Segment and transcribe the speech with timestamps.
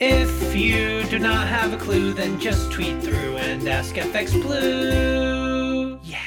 [0.00, 5.98] If you do not have a clue, then just tweet through and ask FX Blue.
[6.04, 6.20] Yeah.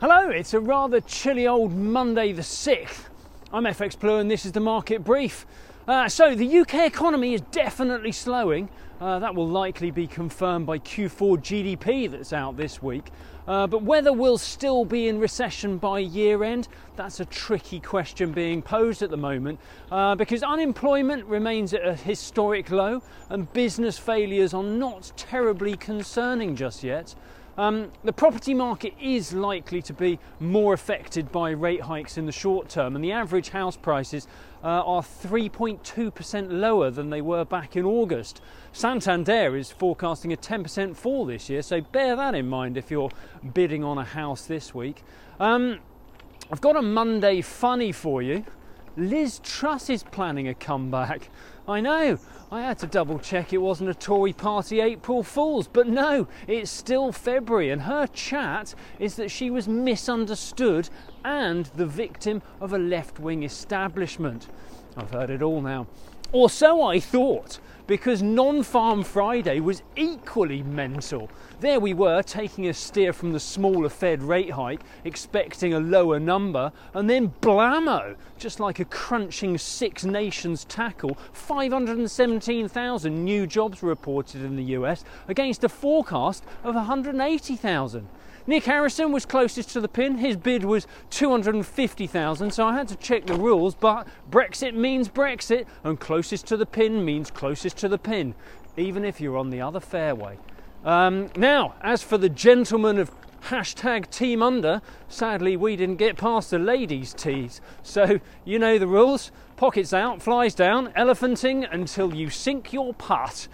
[0.00, 3.04] Hello, it's a rather chilly old Monday the 6th.
[3.52, 5.46] I'm FX Blue and this is the market brief.
[5.86, 8.68] Uh, so, the UK economy is definitely slowing.
[9.00, 13.12] Uh, that will likely be confirmed by Q4 GDP that's out this week.
[13.46, 18.32] Uh, but whether we'll still be in recession by year end, that's a tricky question
[18.32, 19.60] being posed at the moment
[19.92, 26.56] uh, because unemployment remains at a historic low and business failures are not terribly concerning
[26.56, 27.14] just yet.
[27.58, 32.32] Um, the property market is likely to be more affected by rate hikes in the
[32.32, 34.28] short term, and the average house prices
[34.62, 38.42] uh, are 3.2% lower than they were back in August.
[38.72, 43.10] Santander is forecasting a 10% fall this year, so bear that in mind if you're
[43.54, 45.02] bidding on a house this week.
[45.40, 45.78] Um,
[46.52, 48.44] I've got a Monday funny for you.
[48.96, 51.28] Liz Truss is planning a comeback.
[51.68, 52.18] I know,
[52.50, 56.70] I had to double check it wasn't a Tory party April Fool's, but no, it's
[56.70, 60.88] still February, and her chat is that she was misunderstood
[61.24, 64.48] and the victim of a left wing establishment.
[64.96, 65.86] I've heard it all now.
[66.32, 71.30] Or so I thought because Non Farm Friday was equally mental.
[71.60, 76.18] There we were taking a steer from the smaller Fed rate hike, expecting a lower
[76.18, 84.42] number, and then blammo, just like a crunching Six Nations tackle, 517,000 new jobs reported
[84.42, 88.08] in the US against a forecast of 180,000.
[88.46, 90.18] Nick Harrison was closest to the pin.
[90.18, 95.66] His bid was 250,000, so I had to check the rules, but Brexit means Brexit,
[95.82, 98.34] and closest to the pin means closest to the pin,
[98.76, 100.38] even if you're on the other fairway.
[100.84, 103.10] Um, now, as for the gentleman of
[103.46, 107.60] hashtag team under, sadly we didn't get past the ladies' tees.
[107.82, 113.48] So, you know the rules pockets out, flies down, elephanting until you sink your putt.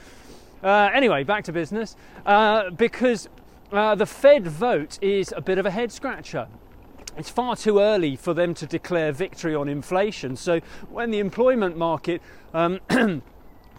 [0.63, 1.97] Uh, anyway, back to business.
[2.27, 3.29] Uh, because
[3.73, 6.49] uh, the Fed vote is a bit of a head scratcher.
[7.17, 10.37] It's far too early for them to declare victory on inflation.
[10.37, 10.61] So
[10.91, 12.23] when the employment market
[12.55, 12.81] um,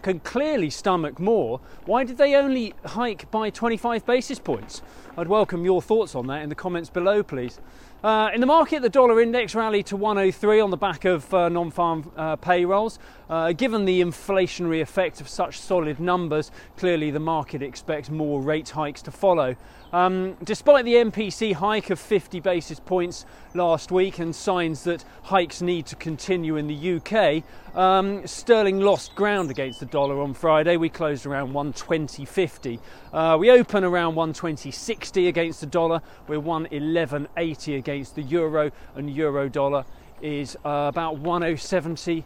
[0.04, 4.82] can clearly stomach more, why did they only hike by 25 basis points?
[5.16, 7.58] I'd welcome your thoughts on that in the comments below, please.
[8.04, 11.48] Uh, in the market, the dollar index rallied to 103 on the back of uh,
[11.48, 12.98] non farm uh, payrolls.
[13.30, 18.68] Uh, given the inflationary effect of such solid numbers, clearly the market expects more rate
[18.68, 19.56] hikes to follow.
[19.94, 25.62] Um, despite the MPC hike of 50 basis points last week and signs that hikes
[25.62, 27.42] need to continue in the UK,
[27.74, 30.76] um, sterling lost ground against the dollar on Friday.
[30.76, 32.80] We closed around 120.50.
[33.12, 36.02] Uh, we open around 120.60 against the dollar.
[36.26, 39.84] We're 111.80 against the euro, and euro dollar
[40.20, 42.24] is uh, about 1070,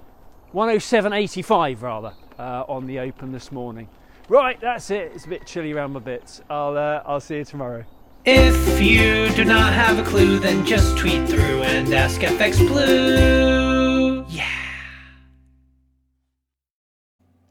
[0.55, 3.87] 107.85 rather uh, on the open this morning.
[4.31, 5.13] Right, that's it.
[5.15, 6.41] It's a bit chilly around my bits.
[6.49, 7.85] I'll uh, I'll see you tomorrow.
[8.25, 13.88] If you do not have a clue, then just tweet through and ask FX Blue.